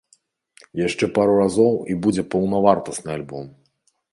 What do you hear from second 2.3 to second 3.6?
паўнавартасны альбом!